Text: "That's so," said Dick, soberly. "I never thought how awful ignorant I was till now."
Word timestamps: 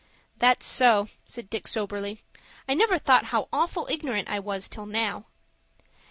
"That's 0.39 0.65
so," 0.65 1.09
said 1.27 1.47
Dick, 1.47 1.67
soberly. 1.67 2.23
"I 2.67 2.73
never 2.73 2.97
thought 2.97 3.25
how 3.25 3.47
awful 3.53 3.87
ignorant 3.87 4.29
I 4.29 4.39
was 4.39 4.67
till 4.67 4.87
now." 4.87 5.25